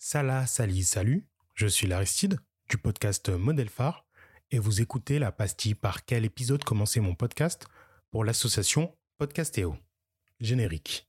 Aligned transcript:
Salah, 0.00 0.46
Sali, 0.46 0.84
salut, 0.84 1.26
je 1.54 1.66
suis 1.66 1.88
l'Aristide 1.88 2.38
du 2.70 2.78
podcast 2.78 3.30
Modèle 3.30 3.68
Phare 3.68 4.06
et 4.52 4.60
vous 4.60 4.80
écoutez 4.80 5.18
la 5.18 5.32
pastille 5.32 5.74
par 5.74 6.04
quel 6.04 6.24
épisode 6.24 6.62
commencer 6.62 7.00
mon 7.00 7.16
podcast 7.16 7.66
pour 8.12 8.24
l'association 8.24 8.96
Podcastéo. 9.18 9.76
Générique. 10.38 11.07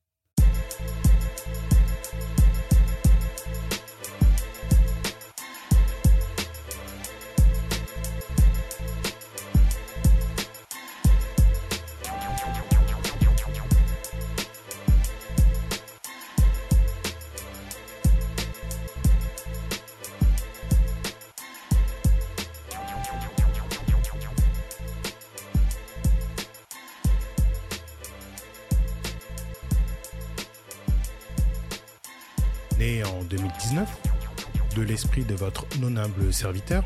Né 32.79 33.03
en 33.03 33.23
2019, 33.25 34.73
de 34.77 34.81
l'esprit 34.81 35.25
de 35.25 35.35
votre 35.35 35.65
non 35.81 35.97
humble 35.97 36.31
serviteur, 36.31 36.85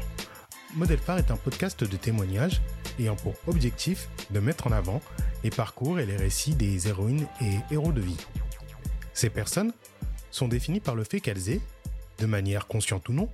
Modèle 0.74 0.98
est 1.20 1.30
un 1.30 1.38
podcast 1.38 1.84
de 1.84 1.98
témoignages 1.98 2.64
ayant 2.98 3.16
pour 3.16 3.36
objectif 3.46 4.10
de 4.32 4.40
mettre 4.40 4.66
en 4.66 4.72
avant 4.72 5.04
les 5.44 5.52
parcours 5.52 6.00
et 6.00 6.08
les 6.08 6.16
récits 6.16 6.56
des 6.56 6.88
héroïnes 6.88 7.28
et 7.42 7.60
héros 7.72 7.92
de 7.92 8.02
vie. 8.02 8.18
Ces 9.14 9.30
personnes 9.30 9.72
sont 10.32 10.48
définies 10.48 10.80
par 10.80 10.96
le 10.96 11.04
fait 11.04 11.20
qu'elles 11.20 11.50
aient, 11.50 11.62
de 12.18 12.26
manière 12.26 12.66
consciente 12.66 13.08
ou 13.10 13.14
non, 13.14 13.30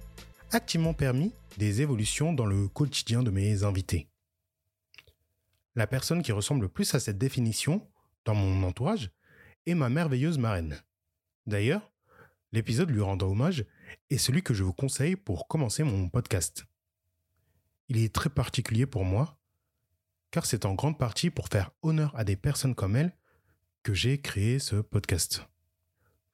activement 0.51 0.93
permis 0.93 1.31
des 1.57 1.81
évolutions 1.81 2.33
dans 2.33 2.45
le 2.45 2.67
quotidien 2.67 3.23
de 3.23 3.31
mes 3.31 3.63
invités. 3.63 4.09
La 5.75 5.87
personne 5.87 6.23
qui 6.23 6.33
ressemble 6.33 6.63
le 6.63 6.67
plus 6.67 6.93
à 6.93 6.99
cette 6.99 7.17
définition, 7.17 7.87
dans 8.25 8.35
mon 8.35 8.67
entourage, 8.67 9.11
est 9.65 9.75
ma 9.75 9.87
merveilleuse 9.87 10.37
marraine. 10.37 10.77
D'ailleurs, 11.47 11.89
l'épisode 12.51 12.89
lui 12.89 13.01
rendant 13.01 13.29
hommage 13.29 13.65
est 14.09 14.17
celui 14.17 14.41
que 14.41 14.53
je 14.53 14.63
vous 14.63 14.73
conseille 14.73 15.15
pour 15.15 15.47
commencer 15.47 15.83
mon 15.83 16.09
podcast. 16.09 16.65
Il 17.87 17.97
est 17.97 18.13
très 18.13 18.29
particulier 18.29 18.85
pour 18.85 19.05
moi, 19.05 19.39
car 20.31 20.45
c'est 20.45 20.65
en 20.65 20.75
grande 20.75 20.97
partie 20.97 21.29
pour 21.29 21.47
faire 21.47 21.71
honneur 21.81 22.15
à 22.15 22.23
des 22.23 22.35
personnes 22.35 22.75
comme 22.75 22.95
elle 22.95 23.15
que 23.83 23.93
j'ai 23.93 24.21
créé 24.21 24.59
ce 24.59 24.75
podcast. 24.77 25.47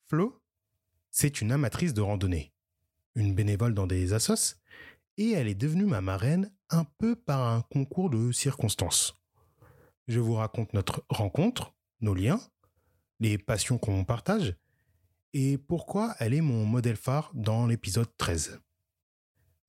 Flo, 0.08 0.42
c'est 1.12 1.42
une 1.42 1.52
amatrice 1.52 1.94
de 1.94 2.02
randonnée, 2.02 2.54
une 3.16 3.34
bénévole 3.34 3.74
dans 3.74 3.88
des 3.88 4.14
assos, 4.14 4.58
et 5.18 5.32
elle 5.32 5.48
est 5.48 5.56
devenue 5.56 5.86
ma 5.86 6.02
marraine 6.02 6.52
un 6.70 6.84
peu 6.84 7.16
par 7.16 7.42
un 7.48 7.62
concours 7.62 8.10
de 8.10 8.32
circonstances. 8.32 9.18
Je 10.08 10.20
vous 10.20 10.34
raconte 10.34 10.74
notre 10.74 11.06
rencontre, 11.10 11.74
nos 12.02 12.14
liens, 12.14 12.40
les 13.20 13.38
passions 13.38 13.78
qu'on 13.78 14.04
partage, 14.04 14.56
et 15.38 15.58
pourquoi 15.58 16.16
elle 16.20 16.34
est 16.34 16.40
mon 16.42 16.66
modèle 16.66 16.96
phare 16.96 17.30
dans 17.34 17.68
l'épisode 17.68 18.08
13. 18.18 18.62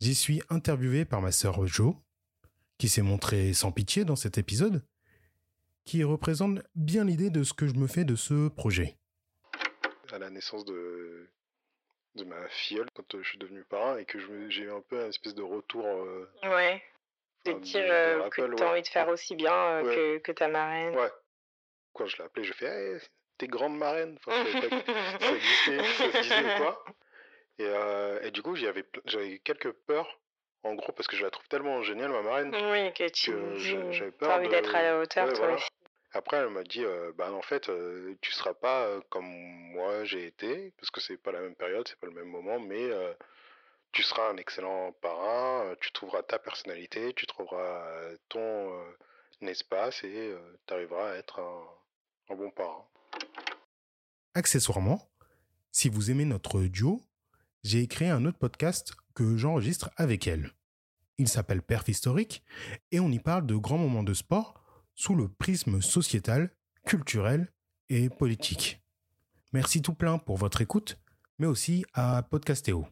J'y 0.00 0.14
suis 0.14 0.40
interviewé 0.48 1.04
par 1.04 1.20
ma 1.20 1.32
sœur 1.32 1.66
Jo, 1.66 1.96
qui 2.78 2.88
s'est 2.88 3.02
montrée 3.02 3.52
sans 3.52 3.72
pitié 3.72 4.04
dans 4.04 4.14
cet 4.14 4.38
épisode, 4.38 4.84
qui 5.84 6.04
représente 6.04 6.60
bien 6.76 7.04
l'idée 7.04 7.30
de 7.30 7.42
ce 7.42 7.52
que 7.52 7.66
je 7.66 7.74
me 7.74 7.88
fais 7.88 8.04
de 8.04 8.14
ce 8.14 8.46
projet. 8.48 8.96
à 10.12 10.18
la 10.18 10.30
naissance 10.30 10.64
de, 10.64 11.28
de 12.14 12.24
ma 12.24 12.48
filleule, 12.48 12.88
quand 12.94 13.14
euh, 13.16 13.22
je 13.24 13.28
suis 13.30 13.38
devenu 13.38 13.64
parrain, 13.64 13.98
et 13.98 14.04
que 14.04 14.18
j'ai 14.50 14.62
eu 14.62 14.70
un 14.70 14.82
peu 14.82 15.02
un 15.04 15.08
espèce 15.08 15.34
de 15.34 15.42
retour. 15.42 15.84
euh, 15.84 16.30
Ouais. 16.44 16.80
De 17.44 17.52
dire 17.60 17.82
euh, 17.90 18.28
que 18.28 18.42
t'as 18.54 18.64
ouais. 18.64 18.70
envie 18.70 18.82
de 18.82 18.86
faire 18.88 19.08
aussi 19.08 19.34
bien 19.34 19.52
euh, 19.52 19.82
Ouais. 19.82 19.94
que, 19.94 20.18
que 20.18 20.32
ta 20.32 20.46
marraine. 20.48 20.94
Ouais. 20.94 21.10
Quand 21.92 22.06
je 22.06 22.16
l'ai 22.18 22.24
appelée, 22.24 22.44
je 22.44 22.52
fais 22.52 22.66
hey, 22.66 23.00
T'es 23.38 23.48
grande 23.48 23.76
marraine 23.76 24.18
Enfin, 24.26 24.44
pas 24.44 24.50
ça 25.20 25.36
existait, 25.36 25.82
ça 25.92 26.12
se 26.12 26.22
disait 26.22 26.44
ou 26.44 26.56
quoi. 26.56 26.84
Et, 27.58 27.64
euh, 27.64 28.20
et 28.22 28.30
du 28.30 28.42
coup, 28.42 28.54
j'avais 28.56 29.38
quelques 29.38 29.72
peurs, 29.72 30.20
en 30.62 30.74
gros, 30.74 30.92
parce 30.92 31.06
que 31.08 31.16
je 31.16 31.24
la 31.24 31.30
trouve 31.30 31.46
tellement 31.48 31.82
géniale, 31.82 32.10
ma 32.10 32.22
marraine. 32.22 32.54
oui, 32.54 32.92
que 32.92 33.08
tu 33.08 33.32
j'a- 33.58 33.92
j'avais 33.92 34.10
peur 34.10 34.30
as 34.30 34.36
envie 34.36 34.46
de- 34.48 34.52
d'être 34.52 34.74
à 34.74 34.82
la 34.82 34.98
hauteur, 34.98 35.26
Ouais, 35.26 35.32
toi 35.32 35.40
voilà. 35.46 35.56
aussi. 35.56 35.68
Après, 36.12 36.36
elle 36.38 36.48
m'a 36.48 36.62
dit, 36.64 36.84
euh, 36.84 37.12
bah 37.14 37.30
en 37.32 37.42
fait, 37.42 37.68
euh, 37.68 38.14
tu 38.22 38.32
seras 38.32 38.54
pas 38.54 38.84
euh, 38.86 39.00
comme 39.10 39.26
moi 39.26 40.04
j'ai 40.04 40.26
été, 40.26 40.72
parce 40.78 40.90
que 40.90 41.00
c'est 41.00 41.18
pas 41.18 41.32
la 41.32 41.40
même 41.40 41.54
période, 41.56 41.86
c'est 41.88 41.98
pas 41.98 42.06
le 42.06 42.12
même 42.14 42.28
moment, 42.28 42.58
mais 42.58 42.84
euh, 42.84 43.12
tu 43.92 44.02
seras 44.02 44.28
un 44.30 44.36
excellent 44.38 44.92
parrain, 44.92 45.66
euh, 45.66 45.76
tu 45.80 45.92
trouveras 45.92 46.22
ta 46.22 46.38
personnalité, 46.38 47.12
tu 47.14 47.26
trouveras 47.26 47.86
euh, 47.88 48.16
ton 48.30 48.40
euh, 48.40 48.92
espace 49.48 50.04
et 50.04 50.34
tu 50.66 50.74
arriveras 50.74 51.12
à 51.12 51.16
être 51.16 51.38
un, 51.40 51.68
un 52.30 52.36
bon 52.36 52.50
parrain. 52.50 52.86
Accessoirement, 54.34 55.10
si 55.72 55.88
vous 55.88 56.10
aimez 56.10 56.24
notre 56.24 56.62
duo, 56.62 57.02
j'ai 57.62 57.86
créé 57.86 58.10
un 58.10 58.24
autre 58.26 58.38
podcast 58.38 58.94
que 59.14 59.36
j'enregistre 59.36 59.90
avec 59.96 60.26
elle. 60.26 60.52
Il 61.18 61.28
s'appelle 61.28 61.62
Perf 61.62 61.88
Historique 61.88 62.44
et 62.92 63.00
on 63.00 63.10
y 63.10 63.18
parle 63.18 63.46
de 63.46 63.56
grands 63.56 63.78
moments 63.78 64.02
de 64.02 64.14
sport 64.14 64.62
sous 64.94 65.14
le 65.14 65.28
prisme 65.28 65.80
sociétal, 65.80 66.50
culturel 66.84 67.52
et 67.88 68.08
politique. 68.08 68.82
Merci 69.52 69.80
tout 69.80 69.94
plein 69.94 70.18
pour 70.18 70.36
votre 70.36 70.60
écoute, 70.60 70.98
mais 71.38 71.46
aussi 71.46 71.84
à 71.94 72.22
Podcastéo. 72.22 72.86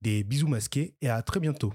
Des 0.00 0.24
bisous 0.24 0.48
masqués 0.48 0.94
et 1.00 1.08
à 1.08 1.22
très 1.22 1.40
bientôt. 1.40 1.74